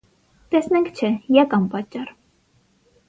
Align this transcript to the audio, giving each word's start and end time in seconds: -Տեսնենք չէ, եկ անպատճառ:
-Տեսնենք 0.53 0.89
չէ, 1.01 1.11
եկ 1.37 1.53
անպատճառ: 1.59 2.11